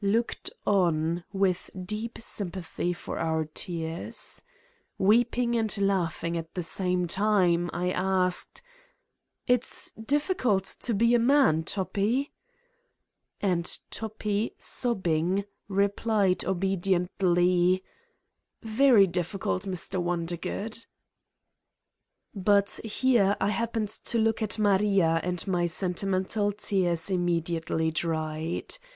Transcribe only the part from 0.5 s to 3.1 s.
on with deep sympathy